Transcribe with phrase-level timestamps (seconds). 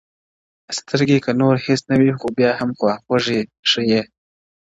[0.69, 4.01] o سترگي كه نور هيڅ نه وي خو بيا هم خواخوږي ښيي؛